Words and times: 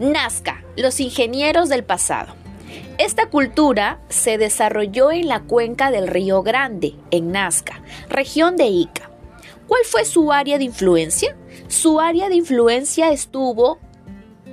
Nazca, 0.00 0.62
los 0.76 1.00
ingenieros 1.00 1.68
del 1.68 1.84
pasado. 1.84 2.34
Esta 2.98 3.30
cultura 3.30 4.00
se 4.08 4.38
desarrolló 4.38 5.10
en 5.10 5.28
la 5.28 5.40
cuenca 5.40 5.90
del 5.90 6.06
Río 6.08 6.42
Grande, 6.42 6.94
en 7.10 7.32
Nazca, 7.32 7.82
región 8.08 8.56
de 8.56 8.66
Ica. 8.66 9.10
¿Cuál 9.66 9.82
fue 9.84 10.04
su 10.04 10.32
área 10.32 10.58
de 10.58 10.64
influencia? 10.64 11.36
Su 11.68 12.00
área 12.00 12.28
de 12.28 12.36
influencia 12.36 13.10
estuvo 13.10 13.78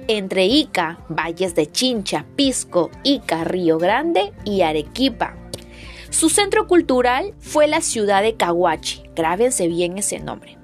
entre 0.08 0.46
Ica, 0.46 1.00
valles 1.10 1.56
de 1.56 1.72
Chincha, 1.72 2.26
Pisco, 2.36 2.92
Ica, 3.04 3.44
Río 3.44 3.78
Grande 3.78 4.34
y 4.44 4.62
Arequipa. 4.62 5.36
Su 6.10 6.30
centro 6.30 6.68
cultural 6.68 7.34
fue 7.40 7.68
la 7.68 7.82
ciudad 7.82 8.22
de 8.22 8.36
Cahuachi, 8.36 9.04
grábense 9.16 9.68
bien 9.68 9.98
ese 9.98 10.20
nombre. 10.20 10.58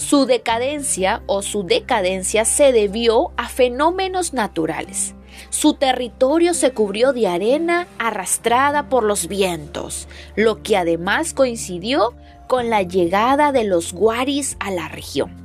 Su 0.00 0.24
decadencia 0.24 1.22
o 1.26 1.42
su 1.42 1.62
decadencia 1.62 2.46
se 2.46 2.72
debió 2.72 3.32
a 3.36 3.50
fenómenos 3.50 4.32
naturales. 4.32 5.14
Su 5.50 5.74
territorio 5.74 6.54
se 6.54 6.72
cubrió 6.72 7.12
de 7.12 7.28
arena 7.28 7.86
arrastrada 7.98 8.88
por 8.88 9.04
los 9.04 9.28
vientos, 9.28 10.08
lo 10.36 10.62
que 10.62 10.78
además 10.78 11.34
coincidió 11.34 12.14
con 12.48 12.70
la 12.70 12.80
llegada 12.80 13.52
de 13.52 13.64
los 13.64 13.92
guaris 13.92 14.56
a 14.58 14.70
la 14.70 14.88
región. 14.88 15.36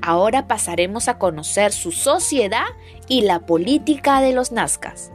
Ahora 0.00 0.46
pasaremos 0.46 1.08
a 1.08 1.18
conocer 1.18 1.72
su 1.72 1.90
sociedad 1.90 2.66
y 3.08 3.22
la 3.22 3.40
política 3.40 4.20
de 4.20 4.32
los 4.32 4.52
nazcas. 4.52 5.10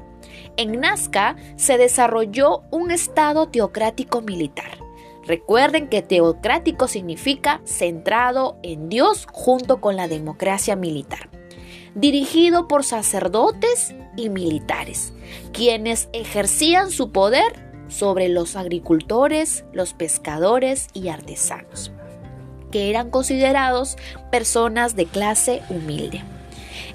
En 0.58 0.82
Nazca 0.82 1.38
se 1.56 1.78
desarrolló 1.78 2.64
un 2.70 2.92
estado 2.92 3.48
teocrático 3.48 4.20
militar 4.20 4.87
Recuerden 5.28 5.90
que 5.90 6.02
teocrático 6.02 6.88
significa 6.88 7.60
centrado 7.66 8.58
en 8.64 8.88
Dios 8.88 9.28
junto 9.30 9.82
con 9.82 9.98
la 9.98 10.08
democracia 10.08 10.78
militar, 10.78 11.30
dirigido 11.96 12.70
por 12.70 12.86
sacerdotes 12.86 13.94
y 14.16 14.30
militares, 14.30 15.12
quienes 15.52 16.08
ejercían 16.14 16.92
su 16.92 17.12
poder 17.12 17.68
sobre 17.90 18.30
los 18.30 18.56
agricultores, 18.56 19.66
los 19.74 19.94
pescadores 19.94 20.88
y 20.94 21.10
artesanos, 21.10 21.92
que 22.72 22.90
eran 22.90 23.10
considerados 23.10 23.98
personas 24.32 24.96
de 24.96 25.08
clase 25.08 25.62
humilde. 25.70 26.24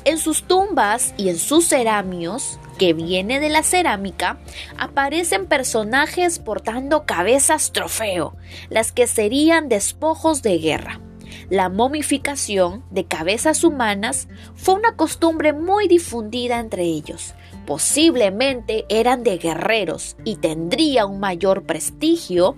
En 0.04 0.16
sus 0.16 0.44
tumbas 0.44 1.12
y 1.18 1.28
en 1.28 1.38
sus 1.38 1.66
ceramios 1.66 2.58
que 2.82 2.94
viene 2.94 3.38
de 3.38 3.48
la 3.48 3.62
cerámica, 3.62 4.40
aparecen 4.76 5.46
personajes 5.46 6.40
portando 6.40 7.06
cabezas 7.06 7.70
trofeo, 7.70 8.34
las 8.70 8.90
que 8.90 9.06
serían 9.06 9.68
despojos 9.68 10.42
de 10.42 10.58
guerra. 10.58 11.00
La 11.48 11.68
momificación 11.68 12.82
de 12.90 13.04
cabezas 13.04 13.62
humanas 13.62 14.26
fue 14.56 14.74
una 14.74 14.96
costumbre 14.96 15.52
muy 15.52 15.86
difundida 15.86 16.58
entre 16.58 16.82
ellos. 16.82 17.36
Posiblemente 17.66 18.84
eran 18.88 19.22
de 19.22 19.38
guerreros 19.38 20.16
y 20.24 20.38
tendría 20.38 21.06
un 21.06 21.20
mayor 21.20 21.62
prestigio, 21.62 22.56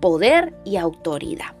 poder 0.00 0.56
y 0.64 0.78
autoridad 0.78 1.55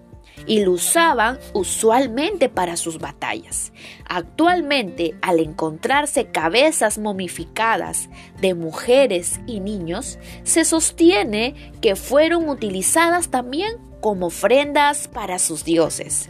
y 0.46 0.64
lo 0.64 0.72
usaban 0.72 1.38
usualmente 1.52 2.48
para 2.48 2.76
sus 2.76 2.98
batallas. 2.98 3.72
Actualmente, 4.08 5.14
al 5.22 5.40
encontrarse 5.40 6.26
cabezas 6.26 6.98
momificadas 6.98 8.08
de 8.40 8.54
mujeres 8.54 9.40
y 9.46 9.60
niños, 9.60 10.18
se 10.42 10.64
sostiene 10.64 11.72
que 11.80 11.96
fueron 11.96 12.48
utilizadas 12.48 13.28
también 13.28 13.78
como 14.00 14.26
ofrendas 14.26 15.08
para 15.08 15.38
sus 15.38 15.64
dioses. 15.64 16.28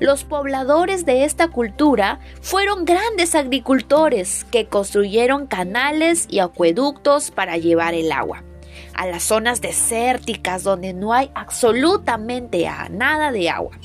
Los 0.00 0.24
pobladores 0.24 1.06
de 1.06 1.24
esta 1.24 1.48
cultura 1.48 2.20
fueron 2.42 2.84
grandes 2.84 3.34
agricultores 3.34 4.44
que 4.50 4.66
construyeron 4.66 5.46
canales 5.46 6.26
y 6.28 6.40
acueductos 6.40 7.30
para 7.30 7.56
llevar 7.56 7.94
el 7.94 8.12
agua 8.12 8.42
a 8.94 9.06
las 9.06 9.22
zonas 9.22 9.60
desérticas 9.60 10.62
donde 10.62 10.92
no 10.92 11.12
hay 11.12 11.30
absolutamente 11.34 12.68
nada 12.90 13.32
de 13.32 13.50
agua, 13.50 13.78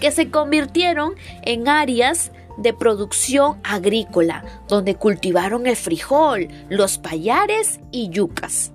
que 0.00 0.10
se 0.10 0.30
convirtieron 0.30 1.14
en 1.42 1.68
áreas 1.68 2.32
de 2.56 2.74
producción 2.74 3.60
agrícola, 3.62 4.44
donde 4.68 4.96
cultivaron 4.96 5.66
el 5.66 5.76
frijol, 5.76 6.48
los 6.68 6.98
payares 6.98 7.80
y 7.90 8.10
yucas. 8.10 8.72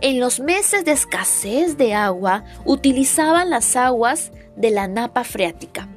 En 0.00 0.20
los 0.20 0.40
meses 0.40 0.84
de 0.84 0.92
escasez 0.92 1.76
de 1.76 1.94
agua 1.94 2.44
utilizaban 2.64 3.50
las 3.50 3.76
aguas 3.76 4.32
de 4.56 4.70
la 4.70 4.88
napa 4.88 5.24
freática, 5.24 5.87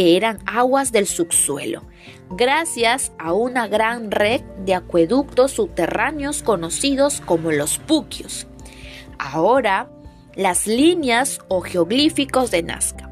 que 0.00 0.16
eran 0.16 0.38
aguas 0.46 0.92
del 0.92 1.06
subsuelo, 1.06 1.82
gracias 2.30 3.12
a 3.18 3.34
una 3.34 3.68
gran 3.68 4.10
red 4.10 4.40
de 4.64 4.74
acueductos 4.74 5.50
subterráneos 5.50 6.42
conocidos 6.42 7.20
como 7.20 7.52
los 7.52 7.76
puquios. 7.76 8.46
Ahora, 9.18 9.90
las 10.34 10.66
líneas 10.66 11.40
o 11.48 11.60
geoglíficos 11.60 12.50
de 12.50 12.62
Nazca. 12.62 13.10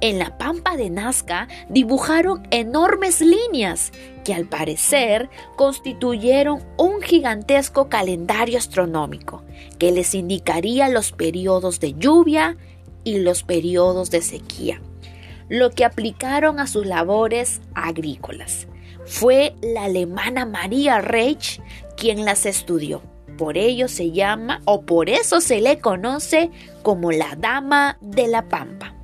En 0.00 0.20
la 0.20 0.38
pampa 0.38 0.76
de 0.76 0.90
Nazca 0.90 1.48
dibujaron 1.70 2.46
enormes 2.52 3.20
líneas 3.20 3.90
que 4.24 4.32
al 4.32 4.44
parecer 4.44 5.30
constituyeron 5.56 6.62
un 6.76 7.02
gigantesco 7.02 7.88
calendario 7.88 8.58
astronómico 8.58 9.42
que 9.80 9.90
les 9.90 10.14
indicaría 10.14 10.88
los 10.88 11.10
periodos 11.10 11.80
de 11.80 11.94
lluvia 11.94 12.56
y 13.02 13.18
los 13.18 13.42
periodos 13.42 14.12
de 14.12 14.22
sequía 14.22 14.80
lo 15.48 15.70
que 15.70 15.84
aplicaron 15.84 16.60
a 16.60 16.66
sus 16.66 16.86
labores 16.86 17.60
agrícolas. 17.74 18.68
Fue 19.06 19.54
la 19.62 19.84
alemana 19.84 20.44
María 20.44 21.00
Reich 21.00 21.60
quien 21.96 22.24
las 22.24 22.46
estudió. 22.46 23.02
Por 23.38 23.56
ello 23.56 23.88
se 23.88 24.10
llama 24.10 24.60
o 24.64 24.82
por 24.82 25.08
eso 25.08 25.40
se 25.40 25.60
le 25.60 25.78
conoce 25.78 26.50
como 26.82 27.12
la 27.12 27.36
Dama 27.36 27.96
de 28.00 28.28
la 28.28 28.48
Pampa. 28.48 28.97